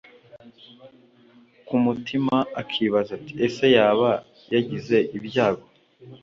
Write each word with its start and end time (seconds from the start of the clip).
kumutima 1.67 2.35
akibaza 2.61 3.11
ati 3.19 3.33
ese 3.45 3.65
yaba 3.75 4.11
yagize 4.53 4.97
ibyago 5.17 5.67